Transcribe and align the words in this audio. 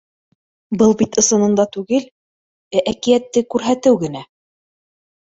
Был 0.81 0.95
бит 1.01 1.19
ысынында 1.23 1.67
түгел, 1.77 2.09
ә 2.81 2.85
әкиәтте 2.95 3.47
күрһәтеү 3.57 4.05
генә. 4.09 4.29